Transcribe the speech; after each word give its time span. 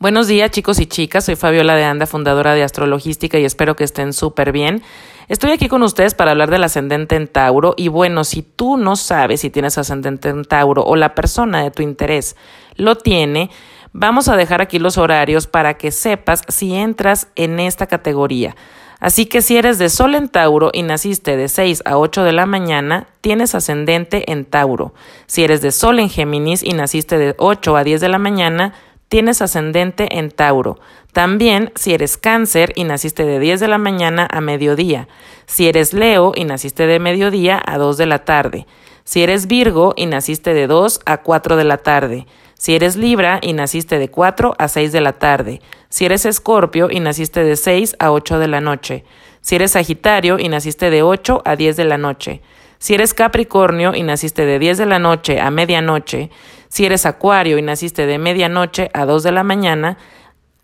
Buenos 0.00 0.28
días 0.28 0.52
chicos 0.52 0.78
y 0.78 0.86
chicas, 0.86 1.24
soy 1.24 1.34
Fabiola 1.34 1.74
de 1.74 1.82
Anda, 1.82 2.06
fundadora 2.06 2.54
de 2.54 2.62
Astrologística 2.62 3.36
y 3.36 3.44
espero 3.44 3.74
que 3.74 3.82
estén 3.82 4.12
súper 4.12 4.52
bien. 4.52 4.80
Estoy 5.26 5.50
aquí 5.50 5.66
con 5.66 5.82
ustedes 5.82 6.14
para 6.14 6.30
hablar 6.30 6.52
del 6.52 6.62
ascendente 6.62 7.16
en 7.16 7.26
Tauro 7.26 7.74
y 7.76 7.88
bueno, 7.88 8.22
si 8.22 8.42
tú 8.42 8.76
no 8.76 8.94
sabes 8.94 9.40
si 9.40 9.50
tienes 9.50 9.76
ascendente 9.76 10.28
en 10.28 10.44
Tauro 10.44 10.84
o 10.84 10.94
la 10.94 11.16
persona 11.16 11.64
de 11.64 11.72
tu 11.72 11.82
interés 11.82 12.36
lo 12.76 12.94
tiene, 12.94 13.50
vamos 13.92 14.28
a 14.28 14.36
dejar 14.36 14.60
aquí 14.60 14.78
los 14.78 14.98
horarios 14.98 15.48
para 15.48 15.74
que 15.74 15.90
sepas 15.90 16.42
si 16.46 16.76
entras 16.76 17.26
en 17.34 17.58
esta 17.58 17.88
categoría. 17.88 18.54
Así 19.00 19.26
que 19.26 19.42
si 19.42 19.56
eres 19.56 19.78
de 19.78 19.90
Sol 19.90 20.14
en 20.14 20.28
Tauro 20.28 20.70
y 20.72 20.82
naciste 20.82 21.36
de 21.36 21.48
6 21.48 21.82
a 21.84 21.98
8 21.98 22.24
de 22.24 22.32
la 22.32 22.46
mañana, 22.46 23.06
tienes 23.20 23.54
ascendente 23.54 24.30
en 24.30 24.44
Tauro. 24.44 24.92
Si 25.26 25.44
eres 25.44 25.60
de 25.60 25.70
Sol 25.70 26.00
en 26.00 26.08
Géminis 26.08 26.64
y 26.64 26.72
naciste 26.72 27.16
de 27.16 27.34
8 27.38 27.76
a 27.76 27.84
10 27.84 28.00
de 28.00 28.08
la 28.08 28.18
mañana, 28.18 28.74
tienes 29.08 29.42
ascendente 29.42 30.18
en 30.18 30.30
Tauro. 30.30 30.78
También 31.12 31.72
si 31.74 31.94
eres 31.94 32.16
cáncer 32.16 32.72
y 32.76 32.84
naciste 32.84 33.24
de 33.24 33.40
10 33.40 33.60
de 33.60 33.68
la 33.68 33.78
mañana 33.78 34.28
a 34.30 34.40
mediodía. 34.40 35.08
Si 35.46 35.68
eres 35.68 35.92
Leo 35.92 36.32
y 36.34 36.44
naciste 36.44 36.86
de 36.86 36.98
mediodía 36.98 37.60
a 37.64 37.78
2 37.78 37.96
de 37.96 38.06
la 38.06 38.24
tarde. 38.24 38.66
Si 39.04 39.22
eres 39.22 39.46
Virgo 39.46 39.94
y 39.96 40.06
naciste 40.06 40.52
de 40.52 40.66
2 40.66 41.00
a 41.06 41.22
4 41.22 41.56
de 41.56 41.64
la 41.64 41.78
tarde. 41.78 42.26
Si 42.54 42.74
eres 42.74 42.96
Libra 42.96 43.38
y 43.40 43.52
naciste 43.52 43.98
de 43.98 44.10
4 44.10 44.54
a 44.58 44.68
6 44.68 44.92
de 44.92 45.00
la 45.00 45.14
tarde. 45.14 45.62
Si 45.88 46.04
eres 46.04 46.26
Escorpio 46.26 46.90
y 46.90 47.00
naciste 47.00 47.42
de 47.42 47.56
6 47.56 47.96
a 47.98 48.12
8 48.12 48.38
de 48.38 48.48
la 48.48 48.60
noche. 48.60 49.04
Si 49.40 49.54
eres 49.54 49.70
Sagitario 49.70 50.38
y 50.38 50.48
naciste 50.48 50.90
de 50.90 51.02
8 51.02 51.42
a 51.44 51.56
10 51.56 51.76
de 51.76 51.84
la 51.84 51.96
noche. 51.96 52.42
Si 52.78 52.94
eres 52.94 53.14
Capricornio 53.14 53.94
y 53.94 54.02
naciste 54.02 54.46
de 54.46 54.58
10 54.58 54.78
de 54.78 54.86
la 54.86 54.98
noche 54.98 55.40
a 55.40 55.50
medianoche, 55.50 56.30
si 56.68 56.86
eres 56.86 57.06
Acuario 57.06 57.58
y 57.58 57.62
naciste 57.62 58.06
de 58.06 58.18
medianoche 58.18 58.90
a 58.94 59.04
2 59.04 59.22
de 59.22 59.32
la 59.32 59.42
mañana, 59.42 59.98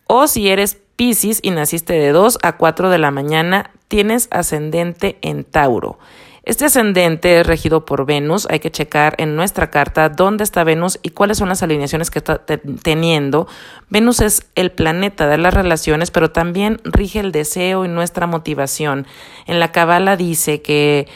o 0.07 0.27
si 0.27 0.49
eres 0.49 0.77
Piscis 0.95 1.39
y 1.41 1.51
naciste 1.51 1.93
de 1.93 2.11
2 2.11 2.39
a 2.41 2.55
4 2.57 2.89
de 2.89 2.97
la 2.97 3.11
mañana, 3.11 3.71
tienes 3.89 4.29
ascendente 4.31 5.17
en 5.21 5.43
Tauro. 5.43 5.99
Este 6.45 6.65
ascendente 6.65 7.39
es 7.39 7.47
regido 7.47 7.85
por 7.85 8.05
Venus. 8.05 8.47
Hay 8.51 8.59
que 8.59 8.69
checar 8.69 9.15
en 9.17 9.35
nuestra 9.35 9.71
carta 9.71 10.09
dónde 10.09 10.43
está 10.43 10.63
Venus 10.63 10.99
y 11.01 11.09
cuáles 11.09 11.39
son 11.39 11.49
las 11.49 11.63
alineaciones 11.63 12.11
que 12.11 12.19
está 12.19 12.45
teniendo. 12.83 13.47
Venus 13.89 14.21
es 14.21 14.45
el 14.53 14.71
planeta 14.71 15.25
de 15.27 15.39
las 15.39 15.55
relaciones, 15.55 16.11
pero 16.11 16.29
también 16.29 16.79
rige 16.83 17.19
el 17.19 17.31
deseo 17.31 17.83
y 17.83 17.87
nuestra 17.87 18.27
motivación. 18.27 19.07
En 19.47 19.59
la 19.59 19.71
Cabala 19.71 20.17
dice 20.17 20.61
que 20.61 21.07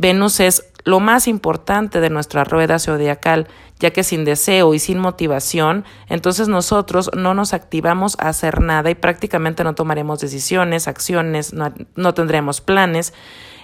Venus 0.00 0.40
es 0.40 0.67
lo 0.84 1.00
más 1.00 1.28
importante 1.28 2.00
de 2.00 2.10
nuestra 2.10 2.44
rueda 2.44 2.78
zodiacal, 2.78 3.48
ya 3.78 3.90
que 3.90 4.02
sin 4.02 4.24
deseo 4.24 4.74
y 4.74 4.78
sin 4.78 4.98
motivación, 4.98 5.84
entonces 6.08 6.48
nosotros 6.48 7.10
no 7.16 7.34
nos 7.34 7.54
activamos 7.54 8.16
a 8.18 8.28
hacer 8.28 8.60
nada 8.60 8.90
y 8.90 8.94
prácticamente 8.94 9.64
no 9.64 9.74
tomaremos 9.74 10.20
decisiones, 10.20 10.88
acciones, 10.88 11.52
no, 11.52 11.72
no 11.94 12.14
tendremos 12.14 12.60
planes. 12.60 13.12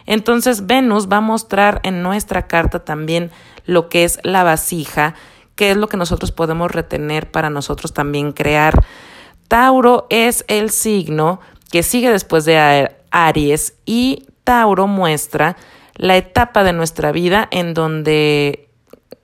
Entonces 0.06 0.66
Venus 0.66 1.08
va 1.08 1.18
a 1.18 1.22
mostrar 1.22 1.80
en 1.82 2.02
nuestra 2.02 2.46
carta 2.46 2.84
también 2.84 3.30
lo 3.64 3.88
que 3.88 4.04
es 4.04 4.18
la 4.22 4.44
vasija, 4.44 5.14
que 5.56 5.70
es 5.70 5.76
lo 5.76 5.88
que 5.88 5.96
nosotros 5.96 6.32
podemos 6.32 6.70
retener 6.70 7.30
para 7.30 7.50
nosotros 7.50 7.94
también 7.94 8.32
crear. 8.32 8.84
Tauro 9.48 10.06
es 10.10 10.44
el 10.48 10.70
signo 10.70 11.40
que 11.70 11.82
sigue 11.82 12.10
después 12.10 12.44
de 12.44 12.94
Aries 13.10 13.74
y 13.86 14.26
Tauro 14.44 14.86
muestra 14.86 15.56
la 15.96 16.16
etapa 16.16 16.64
de 16.64 16.72
nuestra 16.72 17.12
vida 17.12 17.48
en 17.50 17.74
donde 17.74 18.68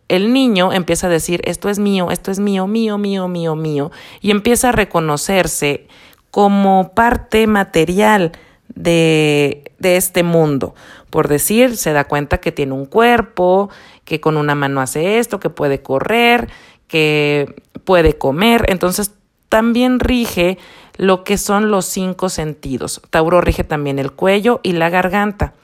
el 0.08 0.32
niño 0.32 0.72
empieza 0.72 1.06
a 1.06 1.10
decir 1.10 1.40
esto 1.44 1.68
es 1.68 1.78
mío, 1.78 2.10
esto 2.10 2.30
es 2.30 2.40
mío, 2.40 2.66
mío, 2.66 2.98
mío, 2.98 3.28
mío, 3.28 3.54
mío, 3.54 3.90
y 4.20 4.30
empieza 4.30 4.70
a 4.70 4.72
reconocerse 4.72 5.86
como 6.30 6.92
parte 6.94 7.46
material 7.46 8.32
de, 8.74 9.72
de 9.78 9.96
este 9.96 10.22
mundo. 10.22 10.74
Por 11.10 11.28
decir, 11.28 11.76
se 11.76 11.92
da 11.92 12.04
cuenta 12.04 12.38
que 12.38 12.52
tiene 12.52 12.72
un 12.72 12.86
cuerpo, 12.86 13.70
que 14.04 14.20
con 14.20 14.36
una 14.36 14.54
mano 14.54 14.80
hace 14.80 15.18
esto, 15.18 15.40
que 15.40 15.50
puede 15.50 15.82
correr, 15.82 16.48
que 16.86 17.62
puede 17.84 18.18
comer. 18.18 18.64
Entonces, 18.68 19.12
también 19.48 20.00
rige 20.00 20.58
lo 20.96 21.24
que 21.24 21.38
son 21.38 21.70
los 21.70 21.84
cinco 21.86 22.28
sentidos. 22.28 23.00
Tauro 23.10 23.40
rige 23.40 23.64
también 23.64 23.98
el 23.98 24.12
cuello 24.12 24.60
y 24.62 24.72
la 24.72 24.90
garganta. 24.90 25.54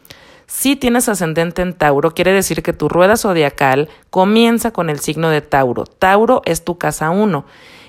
Si 0.47 0.77
tienes 0.77 1.09
ascendente 1.09 1.63
en 1.63 1.75
Tauro, 1.75 2.15
quiere 2.15 2.33
decir 2.33 2.63
que 2.63 2.73
tu 2.73 2.89
rueda 2.89 3.17
zodiacal 3.17 3.89
comienza 4.11 4.71
con 4.71 4.91
el 4.91 5.01
signo 5.01 5.29
de 5.29 5.41
Tauro. 5.41 5.85
Tauro 5.85 6.43
es 6.45 6.65
tu 6.65 6.79
casa 6.79 7.11
1. 7.11 7.45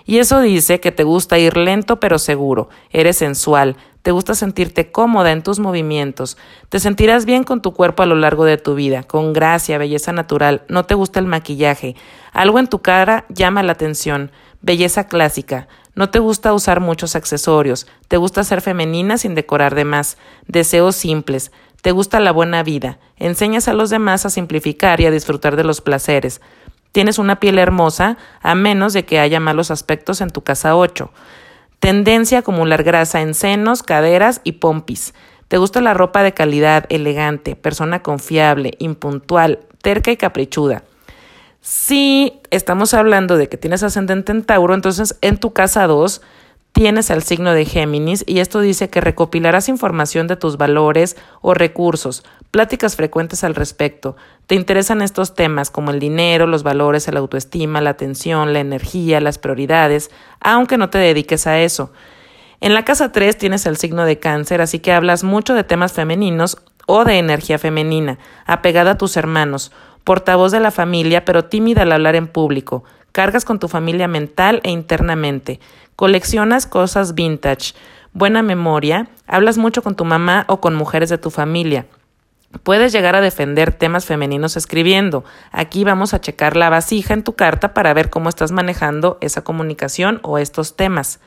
Y 0.05 0.17
eso 0.17 0.39
dice 0.39 0.79
que 0.79 0.91
te 0.91 1.03
gusta 1.03 1.37
ir 1.37 1.55
lento 1.57 1.99
pero 1.99 2.17
seguro, 2.17 2.69
eres 2.91 3.17
sensual, 3.17 3.75
te 4.01 4.11
gusta 4.11 4.35
sentirte 4.35 4.89
cómoda 4.89 5.33
en 5.33 5.43
tus 5.43 5.59
movimientos, 5.59 6.37
te 6.69 6.79
sentirás 6.79 7.25
bien 7.25 7.43
con 7.43 7.61
tu 7.61 7.73
cuerpo 7.73 8.03
a 8.03 8.05
lo 8.05 8.15
largo 8.15 8.45
de 8.45 8.57
tu 8.57 8.73
vida, 8.73 9.03
con 9.03 9.33
gracia, 9.33 9.77
belleza 9.77 10.13
natural, 10.13 10.63
no 10.69 10.85
te 10.85 10.95
gusta 10.95 11.19
el 11.19 11.25
maquillaje, 11.25 11.97
algo 12.31 12.57
en 12.57 12.67
tu 12.67 12.79
cara 12.79 13.25
llama 13.27 13.63
la 13.63 13.73
atención, 13.73 14.31
belleza 14.61 15.09
clásica, 15.09 15.67
no 15.93 16.09
te 16.09 16.19
gusta 16.19 16.53
usar 16.53 16.79
muchos 16.79 17.17
accesorios, 17.17 17.85
te 18.07 18.15
gusta 18.15 18.45
ser 18.45 18.61
femenina 18.61 19.17
sin 19.17 19.35
decorar 19.35 19.75
de 19.75 19.83
más, 19.83 20.17
deseos 20.47 20.95
simples, 20.95 21.51
te 21.81 21.91
gusta 21.91 22.19
la 22.19 22.31
buena 22.31 22.63
vida, 22.63 22.99
enseñas 23.17 23.67
a 23.67 23.73
los 23.73 23.89
demás 23.89 24.25
a 24.25 24.29
simplificar 24.29 24.99
y 25.01 25.05
a 25.05 25.11
disfrutar 25.11 25.55
de 25.55 25.63
los 25.63 25.81
placeres, 25.81 26.41
Tienes 26.97 27.19
una 27.19 27.39
piel 27.39 27.59
hermosa, 27.59 28.17
a 28.41 28.55
menos 28.55 28.91
de 28.93 29.05
que 29.05 29.19
haya 29.19 29.39
malos 29.39 29.69
aspectos 29.69 30.19
en 30.19 30.31
tu 30.31 30.41
casa 30.41 30.75
8. 30.75 31.11
Tendencia 31.79 32.39
a 32.39 32.41
acumular 32.41 32.81
grasa 32.81 33.21
en 33.21 33.35
senos, 33.35 33.83
caderas 33.83 34.41
y 34.43 34.53
pompis. 34.53 35.13
Te 35.47 35.57
gusta 35.57 35.79
la 35.79 35.93
ropa 35.93 36.23
de 36.23 36.33
calidad, 36.33 36.85
elegante, 36.89 37.55
persona 37.55 38.01
confiable, 38.01 38.73
impuntual, 38.79 39.59
terca 39.83 40.09
y 40.11 40.17
caprichuda. 40.17 40.85
Si 41.61 42.41
estamos 42.49 42.95
hablando 42.95 43.37
de 43.37 43.47
que 43.47 43.57
tienes 43.57 43.83
ascendente 43.83 44.31
en 44.31 44.43
Tauro, 44.43 44.73
entonces 44.73 45.17
en 45.21 45.37
tu 45.37 45.53
casa 45.53 45.85
2 45.85 46.21
tienes 46.77 47.09
el 47.09 47.23
signo 47.23 47.53
de 47.53 47.65
Géminis 47.65 48.23
y 48.27 48.37
esto 48.37 48.59
dice 48.59 48.87
que 48.87 49.01
recopilarás 49.01 49.67
información 49.67 50.27
de 50.27 50.35
tus 50.35 50.57
valores 50.57 51.17
o 51.41 51.55
recursos, 51.55 52.23
pláticas 52.51 52.95
frecuentes 52.95 53.43
al 53.43 53.55
respecto. 53.55 54.15
Te 54.45 54.53
interesan 54.53 55.01
estos 55.01 55.33
temas 55.33 55.71
como 55.71 55.89
el 55.89 55.99
dinero, 55.99 56.45
los 56.45 56.61
valores, 56.61 57.11
la 57.11 57.19
autoestima, 57.19 57.81
la 57.81 57.89
atención, 57.89 58.53
la 58.53 58.59
energía, 58.59 59.19
las 59.21 59.39
prioridades, 59.39 60.11
aunque 60.39 60.77
no 60.77 60.91
te 60.91 60.99
dediques 60.99 61.47
a 61.47 61.59
eso. 61.61 61.91
En 62.61 62.75
la 62.75 62.85
casa 62.85 63.11
3 63.11 63.35
tienes 63.35 63.65
el 63.65 63.77
signo 63.77 64.05
de 64.05 64.19
cáncer, 64.19 64.61
así 64.61 64.77
que 64.77 64.93
hablas 64.93 65.23
mucho 65.23 65.55
de 65.55 65.63
temas 65.63 65.93
femeninos 65.93 66.59
o 66.85 67.05
de 67.05 67.17
energía 67.17 67.57
femenina, 67.57 68.19
apegada 68.45 68.91
a 68.91 68.97
tus 68.99 69.17
hermanos, 69.17 69.71
portavoz 70.03 70.51
de 70.51 70.59
la 70.59 70.69
familia, 70.69 71.25
pero 71.25 71.45
tímida 71.45 71.81
al 71.81 71.91
hablar 71.91 72.15
en 72.15 72.27
público, 72.27 72.83
cargas 73.17 73.45
con 73.45 73.57
tu 73.57 73.67
familia 73.67 74.07
mental 74.07 74.61
e 74.63 74.69
internamente, 74.69 75.59
coleccionas 75.95 76.67
cosas 76.67 77.15
vintage, 77.15 77.73
buena 78.13 78.43
memoria, 78.43 79.07
hablas 79.25 79.57
mucho 79.57 79.81
con 79.81 79.95
tu 79.95 80.05
mamá 80.05 80.45
o 80.47 80.61
con 80.61 80.75
mujeres 80.75 81.09
de 81.09 81.17
tu 81.17 81.31
familia. 81.31 81.87
Puedes 82.61 82.91
llegar 82.91 83.15
a 83.15 83.21
defender 83.21 83.73
temas 83.73 84.05
femeninos 84.05 84.55
escribiendo. 84.55 85.25
Aquí 85.51 85.83
vamos 85.83 86.13
a 86.13 86.21
checar 86.21 86.55
la 86.55 86.69
vasija 86.69 87.15
en 87.15 87.23
tu 87.23 87.33
carta 87.33 87.73
para 87.73 87.91
ver 87.95 88.11
cómo 88.11 88.29
estás 88.29 88.51
manejando 88.51 89.17
esa 89.19 89.43
comunicación 89.43 90.19
o 90.21 90.37
estos 90.37 90.75
temas. 90.75 91.19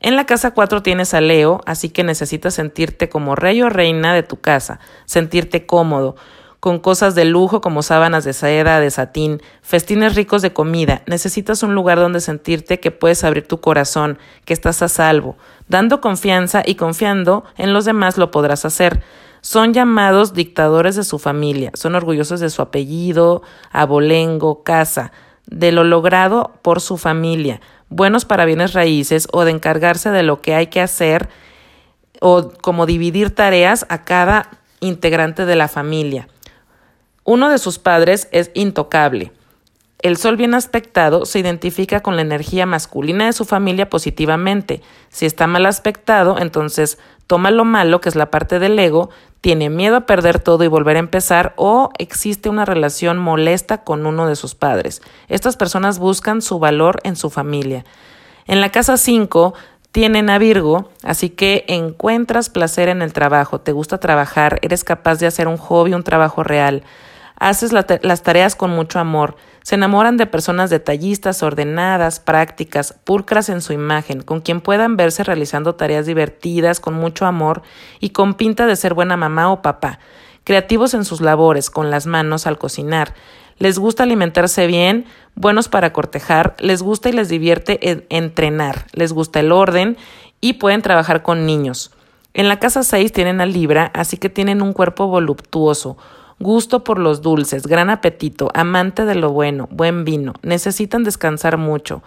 En 0.00 0.16
la 0.16 0.26
casa 0.26 0.50
4 0.50 0.82
tienes 0.82 1.14
a 1.14 1.22
Leo, 1.22 1.62
así 1.64 1.88
que 1.88 2.04
necesitas 2.04 2.52
sentirte 2.52 3.08
como 3.08 3.34
rey 3.34 3.62
o 3.62 3.70
reina 3.70 4.12
de 4.12 4.24
tu 4.24 4.42
casa, 4.42 4.78
sentirte 5.06 5.64
cómodo 5.64 6.16
con 6.64 6.78
cosas 6.78 7.14
de 7.14 7.26
lujo 7.26 7.60
como 7.60 7.82
sábanas 7.82 8.24
de 8.24 8.32
seda, 8.32 8.80
de 8.80 8.90
satín, 8.90 9.42
festines 9.60 10.14
ricos 10.14 10.40
de 10.40 10.54
comida. 10.54 11.02
Necesitas 11.04 11.62
un 11.62 11.74
lugar 11.74 11.98
donde 11.98 12.22
sentirte 12.22 12.80
que 12.80 12.90
puedes 12.90 13.22
abrir 13.22 13.46
tu 13.46 13.60
corazón, 13.60 14.16
que 14.46 14.54
estás 14.54 14.80
a 14.80 14.88
salvo. 14.88 15.36
Dando 15.68 16.00
confianza 16.00 16.62
y 16.64 16.76
confiando 16.76 17.44
en 17.58 17.74
los 17.74 17.84
demás 17.84 18.16
lo 18.16 18.30
podrás 18.30 18.64
hacer. 18.64 19.02
Son 19.42 19.74
llamados 19.74 20.32
dictadores 20.32 20.96
de 20.96 21.04
su 21.04 21.18
familia, 21.18 21.70
son 21.74 21.96
orgullosos 21.96 22.40
de 22.40 22.48
su 22.48 22.62
apellido, 22.62 23.42
abolengo, 23.70 24.62
casa, 24.62 25.12
de 25.44 25.70
lo 25.70 25.84
logrado 25.84 26.54
por 26.62 26.80
su 26.80 26.96
familia, 26.96 27.60
buenos 27.90 28.24
para 28.24 28.46
bienes 28.46 28.72
raíces 28.72 29.28
o 29.32 29.44
de 29.44 29.50
encargarse 29.50 30.08
de 30.08 30.22
lo 30.22 30.40
que 30.40 30.54
hay 30.54 30.68
que 30.68 30.80
hacer 30.80 31.28
o 32.22 32.52
como 32.62 32.86
dividir 32.86 33.34
tareas 33.34 33.84
a 33.90 34.04
cada 34.04 34.48
integrante 34.80 35.44
de 35.44 35.56
la 35.56 35.68
familia. 35.68 36.26
Uno 37.24 37.48
de 37.48 37.56
sus 37.56 37.78
padres 37.78 38.28
es 38.32 38.50
intocable. 38.52 39.32
El 40.02 40.18
sol 40.18 40.36
bien 40.36 40.52
aspectado 40.52 41.24
se 41.24 41.38
identifica 41.38 42.00
con 42.00 42.16
la 42.16 42.22
energía 42.22 42.66
masculina 42.66 43.24
de 43.24 43.32
su 43.32 43.46
familia 43.46 43.88
positivamente. 43.88 44.82
Si 45.08 45.24
está 45.24 45.46
mal 45.46 45.64
aspectado, 45.64 46.38
entonces 46.38 46.98
toma 47.26 47.50
lo 47.50 47.64
malo, 47.64 48.02
que 48.02 48.10
es 48.10 48.14
la 48.14 48.30
parte 48.30 48.58
del 48.58 48.78
ego, 48.78 49.08
tiene 49.40 49.70
miedo 49.70 49.96
a 49.96 50.04
perder 50.04 50.38
todo 50.38 50.64
y 50.64 50.68
volver 50.68 50.96
a 50.96 51.00
empezar, 51.00 51.54
o 51.56 51.88
existe 51.98 52.50
una 52.50 52.66
relación 52.66 53.16
molesta 53.16 53.84
con 53.84 54.04
uno 54.04 54.26
de 54.26 54.36
sus 54.36 54.54
padres. 54.54 55.00
Estas 55.28 55.56
personas 55.56 55.98
buscan 55.98 56.42
su 56.42 56.58
valor 56.58 57.00
en 57.04 57.16
su 57.16 57.30
familia. 57.30 57.86
En 58.46 58.60
la 58.60 58.70
casa 58.70 58.98
5 58.98 59.54
tienen 59.92 60.28
a 60.28 60.36
Virgo, 60.36 60.90
así 61.02 61.30
que 61.30 61.64
encuentras 61.68 62.50
placer 62.50 62.90
en 62.90 63.00
el 63.00 63.14
trabajo, 63.14 63.62
te 63.62 63.72
gusta 63.72 63.98
trabajar, 63.98 64.58
eres 64.60 64.84
capaz 64.84 65.16
de 65.16 65.26
hacer 65.26 65.48
un 65.48 65.56
hobby, 65.56 65.94
un 65.94 66.02
trabajo 66.02 66.42
real, 66.42 66.82
haces 67.36 67.72
las 67.72 68.22
tareas 68.22 68.56
con 68.56 68.70
mucho 68.70 68.98
amor, 68.98 69.36
se 69.62 69.74
enamoran 69.76 70.16
de 70.16 70.26
personas 70.26 70.70
detallistas, 70.70 71.42
ordenadas, 71.42 72.20
prácticas, 72.20 72.92
pulcras 73.04 73.48
en 73.48 73.60
su 73.60 73.72
imagen, 73.72 74.22
con 74.22 74.40
quien 74.40 74.60
puedan 74.60 74.96
verse 74.96 75.24
realizando 75.24 75.74
tareas 75.74 76.06
divertidas, 76.06 76.80
con 76.80 76.94
mucho 76.94 77.26
amor 77.26 77.62
y 78.00 78.10
con 78.10 78.34
pinta 78.34 78.66
de 78.66 78.76
ser 78.76 78.94
buena 78.94 79.16
mamá 79.16 79.50
o 79.50 79.62
papá, 79.62 79.98
creativos 80.44 80.94
en 80.94 81.04
sus 81.04 81.20
labores, 81.20 81.70
con 81.70 81.90
las 81.90 82.06
manos 82.06 82.46
al 82.46 82.58
cocinar, 82.58 83.14
les 83.58 83.78
gusta 83.78 84.02
alimentarse 84.02 84.66
bien, 84.66 85.06
buenos 85.34 85.68
para 85.68 85.92
cortejar, 85.92 86.56
les 86.58 86.82
gusta 86.82 87.08
y 87.08 87.12
les 87.12 87.28
divierte 87.28 88.06
entrenar, 88.10 88.86
les 88.92 89.12
gusta 89.12 89.40
el 89.40 89.52
orden 89.52 89.96
y 90.40 90.54
pueden 90.54 90.82
trabajar 90.82 91.22
con 91.22 91.46
niños. 91.46 91.92
En 92.34 92.48
la 92.48 92.58
casa 92.58 92.82
6 92.82 93.12
tienen 93.12 93.40
a 93.40 93.46
Libra, 93.46 93.92
así 93.94 94.16
que 94.16 94.28
tienen 94.28 94.60
un 94.60 94.72
cuerpo 94.72 95.06
voluptuoso, 95.06 95.96
gusto 96.38 96.84
por 96.84 96.98
los 96.98 97.22
dulces, 97.22 97.66
gran 97.66 97.90
apetito, 97.90 98.50
amante 98.54 99.04
de 99.04 99.14
lo 99.14 99.30
bueno, 99.30 99.68
buen 99.70 100.04
vino, 100.04 100.34
necesitan 100.42 101.04
descansar 101.04 101.56
mucho. 101.56 102.02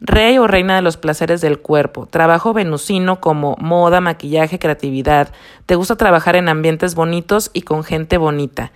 Rey 0.00 0.38
o 0.38 0.46
reina 0.46 0.76
de 0.76 0.82
los 0.82 0.96
placeres 0.96 1.40
del 1.40 1.60
cuerpo, 1.60 2.06
trabajo 2.06 2.52
venusino 2.52 3.20
como 3.20 3.56
moda, 3.58 4.00
maquillaje, 4.00 4.58
creatividad. 4.58 5.28
Te 5.66 5.76
gusta 5.76 5.96
trabajar 5.96 6.36
en 6.36 6.48
ambientes 6.48 6.94
bonitos 6.94 7.50
y 7.54 7.62
con 7.62 7.84
gente 7.84 8.18
bonita. 8.18 8.72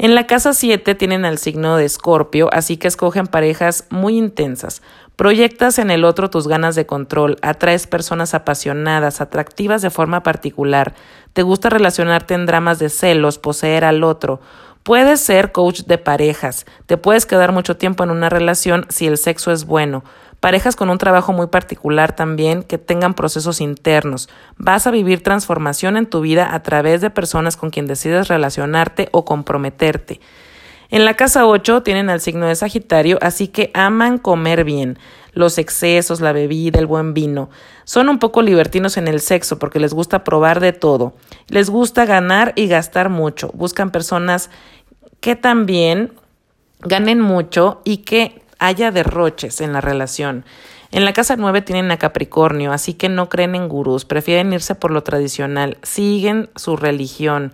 En 0.00 0.14
la 0.14 0.28
casa 0.28 0.52
7 0.52 0.94
tienen 0.94 1.24
al 1.24 1.38
signo 1.38 1.76
de 1.76 1.84
Escorpio, 1.84 2.48
así 2.52 2.76
que 2.76 2.86
escogen 2.86 3.26
parejas 3.26 3.84
muy 3.90 4.16
intensas. 4.16 4.80
Proyectas 5.16 5.80
en 5.80 5.90
el 5.90 6.04
otro 6.04 6.30
tus 6.30 6.46
ganas 6.46 6.76
de 6.76 6.86
control, 6.86 7.36
atraes 7.42 7.88
personas 7.88 8.32
apasionadas, 8.32 9.20
atractivas 9.20 9.82
de 9.82 9.90
forma 9.90 10.22
particular. 10.22 10.94
Te 11.32 11.42
gusta 11.42 11.68
relacionarte 11.68 12.34
en 12.34 12.46
dramas 12.46 12.78
de 12.78 12.90
celos, 12.90 13.38
poseer 13.38 13.84
al 13.84 14.04
otro. 14.04 14.40
Puedes 14.88 15.20
ser 15.20 15.52
coach 15.52 15.82
de 15.82 15.98
parejas. 15.98 16.64
Te 16.86 16.96
puedes 16.96 17.26
quedar 17.26 17.52
mucho 17.52 17.76
tiempo 17.76 18.04
en 18.04 18.10
una 18.10 18.30
relación 18.30 18.86
si 18.88 19.06
el 19.06 19.18
sexo 19.18 19.52
es 19.52 19.66
bueno 19.66 20.02
parejas 20.40 20.76
con 20.76 20.88
un 20.88 20.96
trabajo 20.96 21.34
muy 21.34 21.48
particular 21.48 22.16
también 22.16 22.62
que 22.62 22.78
tengan 22.78 23.12
procesos 23.12 23.60
internos. 23.60 24.30
Vas 24.56 24.86
a 24.86 24.90
vivir 24.90 25.22
transformación 25.22 25.98
en 25.98 26.06
tu 26.06 26.22
vida 26.22 26.54
a 26.54 26.62
través 26.62 27.02
de 27.02 27.10
personas 27.10 27.58
con 27.58 27.68
quien 27.68 27.86
decides 27.86 28.28
relacionarte 28.28 29.10
o 29.12 29.26
comprometerte. 29.26 30.20
En 30.90 31.04
la 31.04 31.14
casa 31.14 31.46
8 31.46 31.82
tienen 31.82 32.08
al 32.08 32.22
signo 32.22 32.46
de 32.46 32.56
Sagitario, 32.56 33.18
así 33.20 33.48
que 33.48 33.70
aman 33.74 34.16
comer 34.16 34.64
bien, 34.64 34.98
los 35.34 35.58
excesos, 35.58 36.22
la 36.22 36.32
bebida, 36.32 36.78
el 36.78 36.86
buen 36.86 37.12
vino. 37.12 37.50
Son 37.84 38.08
un 38.08 38.18
poco 38.18 38.40
libertinos 38.40 38.96
en 38.96 39.06
el 39.06 39.20
sexo 39.20 39.58
porque 39.58 39.80
les 39.80 39.92
gusta 39.92 40.24
probar 40.24 40.60
de 40.60 40.72
todo. 40.72 41.12
Les 41.48 41.68
gusta 41.68 42.06
ganar 42.06 42.54
y 42.56 42.68
gastar 42.68 43.10
mucho. 43.10 43.50
Buscan 43.52 43.90
personas 43.90 44.48
que 45.20 45.36
también 45.36 46.12
ganen 46.80 47.20
mucho 47.20 47.80
y 47.84 47.98
que 47.98 48.42
haya 48.58 48.90
derroches 48.90 49.60
en 49.60 49.72
la 49.72 49.80
relación. 49.80 50.44
En 50.90 51.04
la 51.04 51.12
casa 51.12 51.36
9 51.36 51.60
tienen 51.62 51.90
a 51.90 51.98
Capricornio, 51.98 52.72
así 52.72 52.94
que 52.94 53.08
no 53.08 53.28
creen 53.28 53.54
en 53.54 53.68
gurús, 53.68 54.04
prefieren 54.04 54.52
irse 54.52 54.74
por 54.74 54.90
lo 54.90 55.02
tradicional, 55.02 55.76
siguen 55.82 56.48
su 56.56 56.76
religión. 56.76 57.52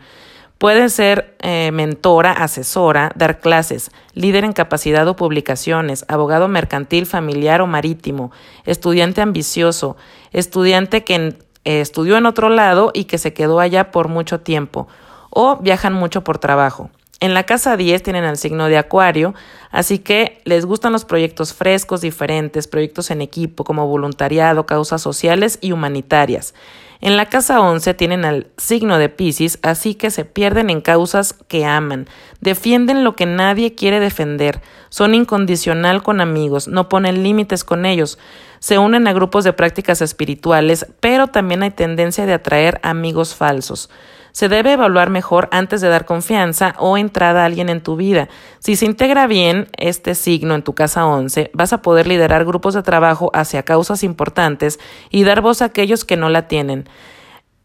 Pueden 0.58 0.88
ser 0.88 1.34
eh, 1.40 1.72
mentora, 1.72 2.30
asesora, 2.30 3.10
dar 3.16 3.40
clases, 3.40 3.90
líder 4.12 4.44
en 4.44 4.52
capacidad 4.52 5.06
o 5.08 5.16
publicaciones, 5.16 6.04
abogado 6.06 6.46
mercantil, 6.46 7.06
familiar 7.06 7.60
o 7.60 7.66
marítimo, 7.66 8.30
estudiante 8.64 9.20
ambicioso, 9.20 9.96
estudiante 10.32 11.02
que 11.02 11.36
eh, 11.64 11.80
estudió 11.80 12.16
en 12.16 12.26
otro 12.26 12.48
lado 12.50 12.92
y 12.94 13.04
que 13.04 13.18
se 13.18 13.34
quedó 13.34 13.58
allá 13.58 13.90
por 13.90 14.06
mucho 14.06 14.40
tiempo, 14.40 14.86
o 15.30 15.56
viajan 15.56 15.92
mucho 15.92 16.22
por 16.22 16.38
trabajo. 16.38 16.88
En 17.24 17.32
la 17.32 17.44
casa 17.44 17.78
10 17.78 18.02
tienen 18.02 18.24
el 18.24 18.36
signo 18.36 18.66
de 18.66 18.76
Acuario, 18.76 19.32
así 19.70 19.98
que 19.98 20.42
les 20.44 20.66
gustan 20.66 20.92
los 20.92 21.06
proyectos 21.06 21.54
frescos, 21.54 22.02
diferentes, 22.02 22.68
proyectos 22.68 23.10
en 23.10 23.22
equipo 23.22 23.64
como 23.64 23.88
voluntariado, 23.88 24.66
causas 24.66 25.00
sociales 25.00 25.56
y 25.62 25.72
humanitarias. 25.72 26.52
En 27.00 27.16
la 27.16 27.30
casa 27.30 27.62
11 27.62 27.94
tienen 27.94 28.26
al 28.26 28.48
signo 28.58 28.98
de 28.98 29.08
Pisces, 29.08 29.58
así 29.62 29.94
que 29.94 30.10
se 30.10 30.26
pierden 30.26 30.68
en 30.68 30.82
causas 30.82 31.32
que 31.48 31.64
aman, 31.64 32.08
defienden 32.42 33.04
lo 33.04 33.16
que 33.16 33.24
nadie 33.24 33.74
quiere 33.74 34.00
defender, 34.00 34.60
son 34.90 35.14
incondicional 35.14 36.02
con 36.02 36.20
amigos, 36.20 36.68
no 36.68 36.90
ponen 36.90 37.22
límites 37.22 37.64
con 37.64 37.86
ellos, 37.86 38.18
se 38.58 38.76
unen 38.76 39.08
a 39.08 39.14
grupos 39.14 39.44
de 39.44 39.54
prácticas 39.54 40.02
espirituales, 40.02 40.84
pero 41.00 41.28
también 41.28 41.62
hay 41.62 41.70
tendencia 41.70 42.26
de 42.26 42.34
atraer 42.34 42.80
amigos 42.82 43.34
falsos. 43.34 43.88
Se 44.34 44.48
debe 44.48 44.72
evaluar 44.72 45.10
mejor 45.10 45.48
antes 45.52 45.80
de 45.80 45.88
dar 45.88 46.06
confianza 46.06 46.74
o 46.80 46.98
entrada 46.98 47.42
a 47.42 47.44
alguien 47.44 47.68
en 47.68 47.80
tu 47.80 47.94
vida. 47.94 48.28
Si 48.58 48.74
se 48.74 48.84
integra 48.84 49.28
bien 49.28 49.68
este 49.76 50.16
signo 50.16 50.56
en 50.56 50.64
tu 50.64 50.74
casa 50.74 51.06
11, 51.06 51.52
vas 51.54 51.72
a 51.72 51.82
poder 51.82 52.08
liderar 52.08 52.44
grupos 52.44 52.74
de 52.74 52.82
trabajo 52.82 53.30
hacia 53.32 53.62
causas 53.62 54.02
importantes 54.02 54.80
y 55.08 55.22
dar 55.22 55.40
voz 55.40 55.62
a 55.62 55.66
aquellos 55.66 56.04
que 56.04 56.16
no 56.16 56.30
la 56.30 56.48
tienen. 56.48 56.88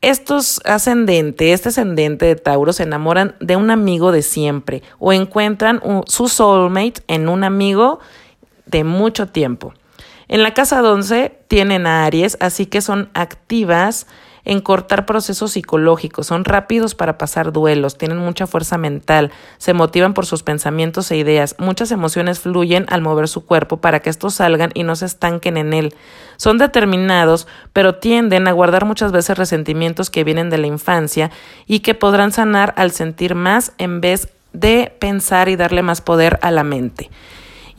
Estos 0.01 0.62
ascendentes, 0.63 1.56
este 1.56 1.69
ascendente 1.69 2.27
de 2.27 2.36
Tauro 2.36 2.71
se 2.71 2.83
enamoran 2.83 3.36
de 3.39 3.56
un 3.56 3.71
amigo 3.71 4.12
de 4.12 4.21
siempre 4.21 4.83
o 5.00 5.12
encuentran 5.12 5.81
su 6.06 6.27
soulmate 6.27 7.01
en 7.07 7.30
un 7.30 7.44
amigo 7.44 8.00
de 8.68 8.83
mucho 8.83 9.27
tiempo. 9.27 9.74
En 10.27 10.44
la 10.44 10.54
casa 10.54 10.83
11 10.83 11.36
tienen 11.48 11.88
a 11.88 12.06
Aries, 12.06 12.38
así 12.39 12.68
que 12.68 12.81
son 12.81 13.10
activas 13.16 14.06
en 14.49 14.61
cortar 14.61 15.05
procesos 15.05 15.51
psicológicos, 15.51 16.25
son 16.25 16.43
rápidos 16.43 16.95
para 16.95 17.19
pasar 17.19 17.51
duelos, 17.51 17.99
tienen 17.99 18.17
mucha 18.17 18.47
fuerza 18.47 18.79
mental, 18.79 19.31
se 19.59 19.75
motivan 19.75 20.15
por 20.15 20.25
sus 20.25 20.41
pensamientos 20.41 21.11
e 21.11 21.17
ideas, 21.17 21.55
muchas 21.59 21.91
emociones 21.91 22.39
fluyen 22.39 22.87
al 22.89 23.03
mover 23.03 23.27
su 23.27 23.45
cuerpo 23.45 23.77
para 23.77 23.99
que 23.99 24.09
estos 24.09 24.33
salgan 24.33 24.71
y 24.73 24.81
no 24.81 24.95
se 24.95 25.05
estanquen 25.05 25.55
en 25.57 25.73
él. 25.73 25.93
Son 26.37 26.57
determinados, 26.57 27.47
pero 27.73 27.95
tienden 27.95 28.47
a 28.47 28.51
guardar 28.51 28.85
muchas 28.85 29.11
veces 29.11 29.37
resentimientos 29.37 30.09
que 30.09 30.23
vienen 30.23 30.49
de 30.49 30.57
la 30.57 30.65
infancia 30.65 31.29
y 31.67 31.81
que 31.81 31.93
podrán 31.93 32.31
sanar 32.31 32.73
al 32.75 32.89
sentir 32.89 33.35
más 33.35 33.73
en 33.77 34.01
vez 34.01 34.29
de 34.53 34.91
pensar 34.97 35.47
y 35.49 35.57
darle 35.57 35.83
más 35.83 36.01
poder 36.01 36.39
a 36.41 36.49
la 36.49 36.63
mente. 36.63 37.11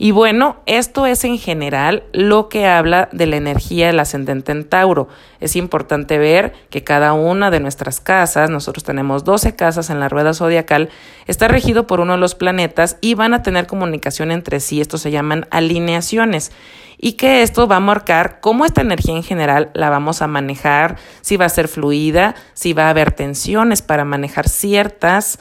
Y 0.03 0.09
bueno, 0.09 0.55
esto 0.65 1.05
es 1.05 1.23
en 1.25 1.37
general 1.37 2.01
lo 2.11 2.49
que 2.49 2.65
habla 2.65 3.07
de 3.11 3.27
la 3.27 3.35
energía 3.35 3.85
del 3.85 3.99
ascendente 3.99 4.51
en 4.51 4.63
Tauro. 4.63 5.09
Es 5.39 5.55
importante 5.55 6.17
ver 6.17 6.53
que 6.71 6.83
cada 6.83 7.13
una 7.13 7.51
de 7.51 7.59
nuestras 7.59 7.99
casas, 7.99 8.49
nosotros 8.49 8.83
tenemos 8.83 9.23
12 9.25 9.55
casas 9.55 9.91
en 9.91 9.99
la 9.99 10.09
rueda 10.09 10.33
zodiacal, 10.33 10.89
está 11.27 11.47
regido 11.47 11.85
por 11.85 11.99
uno 11.99 12.13
de 12.13 12.17
los 12.17 12.33
planetas 12.33 12.97
y 12.99 13.13
van 13.13 13.35
a 13.35 13.43
tener 13.43 13.67
comunicación 13.67 14.31
entre 14.31 14.59
sí. 14.59 14.81
Esto 14.81 14.97
se 14.97 15.11
llaman 15.11 15.45
alineaciones 15.51 16.51
y 16.97 17.13
que 17.13 17.43
esto 17.43 17.67
va 17.67 17.75
a 17.75 17.79
marcar 17.79 18.39
cómo 18.41 18.65
esta 18.65 18.81
energía 18.81 19.15
en 19.15 19.21
general 19.21 19.69
la 19.75 19.91
vamos 19.91 20.23
a 20.23 20.27
manejar, 20.27 20.97
si 21.21 21.37
va 21.37 21.45
a 21.45 21.49
ser 21.49 21.67
fluida, 21.67 22.33
si 22.55 22.73
va 22.73 22.87
a 22.87 22.89
haber 22.89 23.11
tensiones 23.11 23.83
para 23.83 24.03
manejar 24.03 24.49
ciertas, 24.49 25.37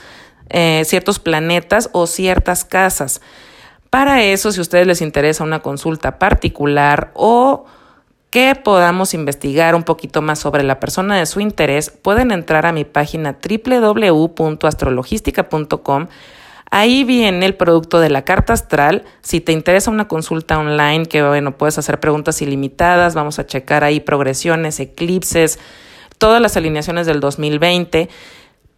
eh, 0.50 0.82
ciertos 0.85 1.18
planetas 1.18 1.88
o 1.94 2.06
ciertas 2.06 2.66
casas. 2.66 3.23
Para 3.90 4.23
eso, 4.23 4.52
si 4.52 4.61
a 4.61 4.62
ustedes 4.62 4.87
les 4.87 5.02
interesa 5.02 5.42
una 5.42 5.61
consulta 5.61 6.18
particular 6.18 7.11
o 7.14 7.64
que 8.30 8.54
podamos 8.54 9.12
investigar 9.14 9.75
un 9.75 9.82
poquito 9.82 10.23
más 10.23 10.38
sobre 10.38 10.62
la 10.62 10.78
persona 10.78 11.18
de 11.18 11.26
su 11.26 11.40
interés, 11.40 11.90
pueden 11.90 12.30
entrar 12.30 12.66
a 12.66 12.73
mi 12.73 12.85
página 12.85 13.37
www.astrologística.com. 13.42 16.06
Ahí 16.70 17.02
viene 17.02 17.47
el 17.47 17.56
producto 17.56 17.99
de 17.99 18.11
la 18.11 18.23
carta 18.23 18.52
astral. 18.52 19.02
Si 19.23 19.40
te 19.40 19.50
interesa 19.50 19.90
una 19.90 20.06
consulta 20.06 20.61
online, 20.61 21.06
que 21.06 21.25
bueno, 21.25 21.59
puedes 21.59 21.76
hacer 21.78 21.99
preguntas 21.99 22.40
ilimitadas, 22.42 23.16
vamos 23.16 23.40
a 23.40 23.47
checar 23.47 23.82
ahí 23.82 23.99
progresiones, 23.99 24.78
eclipses, 24.78 25.59
todas 26.18 26.40
las 26.40 26.56
alineaciones 26.56 27.09
del 27.09 27.18
2020. 27.18 28.09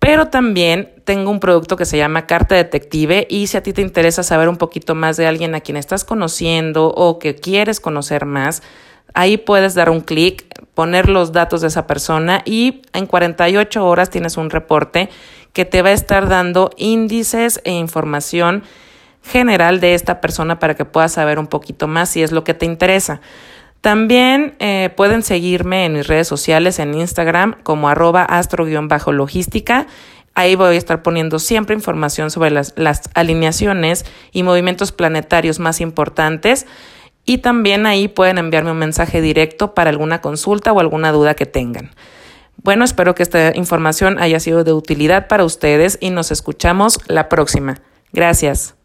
Pero 0.03 0.27
también 0.27 0.93
tengo 1.05 1.31
un 1.31 1.39
producto 1.39 1.77
que 1.77 1.85
se 1.85 1.97
llama 1.97 2.27
Carta 2.27 2.57
Detective 2.57 3.25
y 3.31 3.47
si 3.47 3.57
a 3.57 3.63
ti 3.63 3.73
te 3.73 3.83
interesa 3.83 4.25
saber 4.25 4.49
un 4.49 4.57
poquito 4.57 4.97
más 4.97 5.17
de 5.17 5.29
alguien 5.29 5.55
a 5.55 5.61
quien 5.61 5.77
estás 5.77 6.03
conociendo 6.03 6.89
o 6.89 7.21
que 7.21 7.37
quieres 7.37 7.79
conocer 7.79 8.27
más, 8.27 8.65
ahí 9.15 9.37
puedes 9.37 9.75
dar 9.75 9.91
un 9.91 10.01
clic, 10.01 10.45
poner 10.75 11.09
los 11.09 11.31
datos 11.31 11.61
de 11.61 11.69
esa 11.69 11.87
persona 11.87 12.43
y 12.45 12.83
en 12.93 13.07
48 13.07 13.87
horas 13.87 14.11
tienes 14.11 14.37
un 14.37 14.51
reporte 14.51 15.09
que 15.53 15.65
te 15.65 15.83
va 15.83 15.91
a 15.91 15.93
estar 15.93 16.29
dando 16.29 16.71
índices 16.77 17.61
e 17.63 17.71
información 17.71 18.65
general 19.23 19.79
de 19.79 19.95
esta 19.95 20.21
persona 20.21 20.59
para 20.59 20.75
que 20.75 20.85
puedas 20.85 21.13
saber 21.13 21.39
un 21.39 21.47
poquito 21.47 21.87
más 21.87 22.09
si 22.09 22.25
es 22.25 22.33
lo 22.33 22.43
que 22.43 22.55
te 22.55 22.67
interesa. 22.67 23.21
También 23.83 24.55
eh, 24.61 24.91
pueden 24.97 25.23
seguirme 25.23 25.85
en 25.85 25.95
mis 25.95 26.07
redes 26.07 26.29
sociales, 26.29 26.79
en 26.79 26.95
Instagram 26.95 27.57
como 27.65 27.89
arroba 27.89 28.23
astro-logística. 28.23 29.89
Ahí 30.35 30.55
voy 30.55 30.77
a 30.77 30.79
estar 30.79 31.03
poniendo 31.03 31.41
siempre 31.41 31.75
información 31.75 32.31
sobre 32.31 32.53
las, 32.53 32.73
las 32.77 33.11
alineaciones 33.15 34.07
y 34.31 34.45
movimientos 34.45 34.93
planetarios 34.93 35.59
más 35.59 35.81
importantes. 35.81 36.67
y 37.25 37.39
también 37.39 37.87
ahí 37.87 38.09
pueden 38.09 38.39
enviarme 38.39 38.73
un 38.73 38.79
mensaje 38.79 39.21
directo 39.21 39.75
para 39.75 39.91
alguna 39.91 40.21
consulta 40.21 40.73
o 40.73 40.81
alguna 40.81 41.13
duda 41.13 41.35
que 41.35 41.47
tengan. 41.47 41.93
Bueno, 42.57 42.85
espero 42.85 43.15
que 43.15 43.23
esta 43.23 43.53
información 43.57 44.19
haya 44.19 44.41
sido 44.41 44.65
de 44.65 44.73
utilidad 44.73 45.29
para 45.29 45.45
ustedes 45.45 45.99
y 46.01 46.11
nos 46.11 46.33
escuchamos 46.33 46.99
la 47.07 47.29
próxima. 47.29 47.81
Gracias. 48.13 48.82